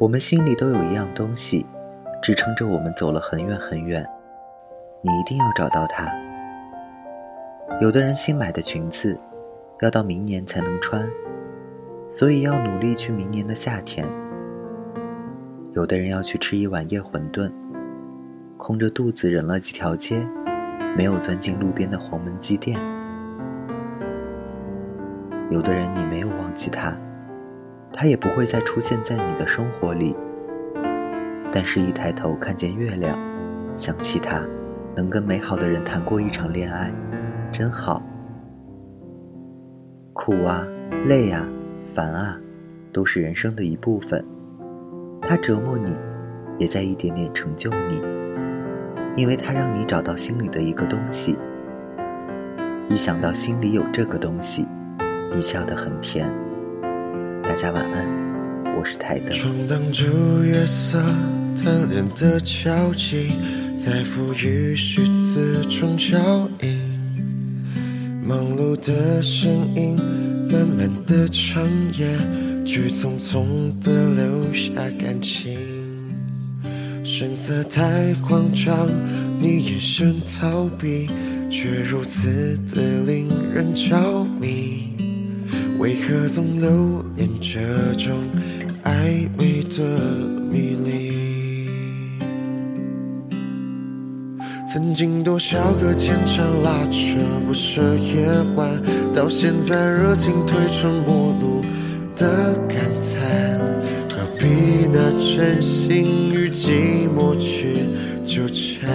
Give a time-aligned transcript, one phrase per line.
[0.00, 1.64] 我们心里都有一样东西，
[2.22, 4.04] 支撑着我们走了很远很远。
[5.02, 6.12] 你一定要找到它。
[7.80, 9.18] 有的人新买的裙子，
[9.80, 11.08] 要到明年才能穿，
[12.10, 14.06] 所以要努力去明年的夏天。
[15.74, 17.50] 有的人要去吃一碗夜馄饨，
[18.56, 20.24] 空着肚子忍了几条街，
[20.96, 22.93] 没有钻进路边的黄焖鸡店。
[25.50, 26.96] 有的人你没有忘记他，
[27.92, 30.16] 他也不会再出现在你的生活里。
[31.52, 33.18] 但是，一抬头看见月亮，
[33.76, 34.40] 想起他。
[34.96, 36.88] 能跟美好的人谈过一场恋爱，
[37.50, 38.00] 真好。
[40.12, 40.64] 苦啊，
[41.06, 41.48] 累啊，
[41.84, 42.38] 烦啊，
[42.92, 44.24] 都是人生的一部分。
[45.20, 45.96] 它折磨你，
[46.58, 48.00] 也在一点点成就你，
[49.16, 51.36] 因为它让你找到心里的一个东西。
[52.88, 54.64] 一想到心里有这个东西，
[55.36, 56.32] 你笑得很甜。
[57.42, 58.06] 大家晚安，
[58.76, 59.36] 我是台灯。
[63.76, 66.78] 在赋予诗词中脚印，
[68.22, 69.96] 忙碌的身影，
[70.48, 72.16] 慢慢的长夜，
[72.64, 74.70] 却匆匆的留下
[75.00, 75.58] 感情。
[77.04, 78.86] 神色太慌张，
[79.40, 81.08] 你眼神逃避，
[81.50, 84.93] 却如此的令人着迷。
[85.84, 87.60] 为何总留恋这
[88.02, 88.16] 种
[88.84, 89.84] 暧昧的
[90.50, 91.12] 迷离？
[94.66, 98.80] 曾经多少个牵肠拉扯不舍夜晚，
[99.12, 101.60] 到现在热情褪成陌路
[102.16, 103.60] 的感叹，
[104.08, 107.74] 何必拿真心与寂寞去
[108.26, 108.90] 纠缠？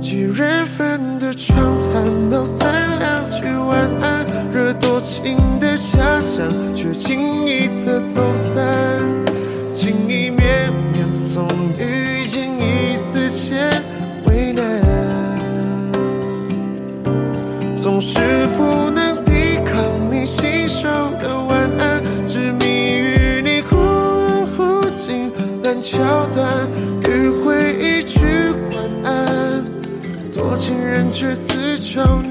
[0.00, 0.91] 几人份
[7.04, 8.64] 轻易的走散，
[9.74, 13.68] 情意绵绵从遇见一丝牵
[14.26, 14.62] 为难。
[17.76, 19.32] 总是不能抵
[19.64, 25.32] 抗你信手的晚安，执迷于你忽远忽近
[25.64, 25.98] 烂桥
[26.32, 26.68] 段，
[27.02, 28.20] 迂回一句
[28.70, 29.64] 晚安，
[30.32, 32.22] 多情人却自找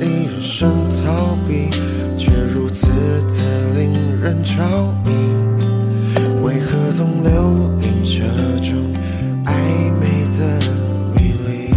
[0.00, 0.66] 你眼神
[1.04, 1.68] 逃避，
[2.16, 4.54] 却如此的令人着
[5.04, 5.12] 迷，
[6.42, 8.24] 为何总留恋这
[8.64, 8.74] 种
[9.44, 9.52] 暧
[10.00, 10.58] 昧的
[11.14, 11.70] 迷离？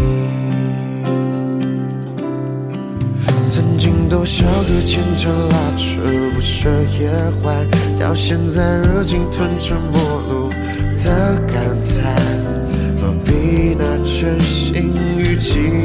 [3.47, 5.83] 曾经多少个牵肠拉扯
[6.33, 7.11] 不舍夜
[7.43, 7.67] 欢，
[7.99, 10.49] 到现在热情吞成陌路
[10.95, 12.15] 的感叹，
[13.01, 15.80] 何必拿真心与寂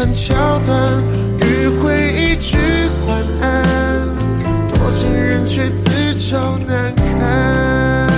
[0.00, 1.04] 近烂桥段，
[1.40, 2.56] 迂回一句
[3.06, 4.08] 晚安。
[4.70, 8.08] 多情人却自找难堪。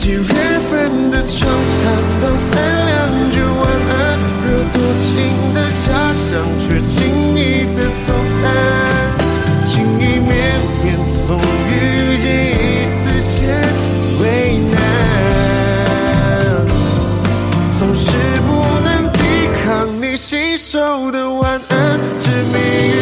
[0.00, 0.20] 几月
[0.70, 1.11] 份
[21.12, 23.01] 的晚安，执迷。